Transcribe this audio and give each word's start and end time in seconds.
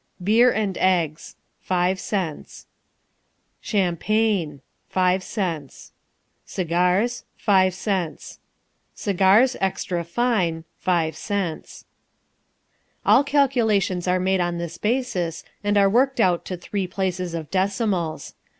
Beer 0.23 0.51
and 0.51 0.79
Eggs...... 0.79 1.35
5 1.59 1.99
cents. 1.99 2.65
Champagne....... 3.59 4.61
5 4.89 5.21
cents. 5.21 5.91
Cigars........ 6.43 7.23
5 7.37 7.71
cents. 7.75 8.39
Cigars, 8.95 9.55
extra 9.61 10.03
fine..... 10.03 10.63
5 10.79 11.15
cents. 11.15 11.85
All 13.05 13.23
calculations 13.23 14.07
are 14.07 14.19
made 14.19 14.41
on 14.41 14.57
this 14.57 14.79
basis 14.79 15.43
and 15.63 15.77
are 15.77 15.87
worked 15.87 16.19
out 16.19 16.45
to 16.45 16.57
three 16.57 16.87
places 16.87 17.35
of 17.35 17.51
decimals. 17.51 18.33